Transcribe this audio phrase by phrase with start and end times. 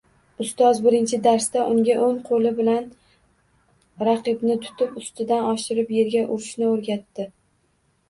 [0.43, 2.89] Ustoz birinchi darsda unga oʻng qoʻli bilan
[4.11, 7.33] raqibni tutib, ustidan oshirib yerga urishni oʻrgatdi